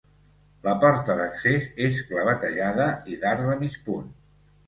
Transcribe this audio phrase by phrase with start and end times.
[0.67, 4.09] La porta d'accés és clavetejada i d'arc de mig punt.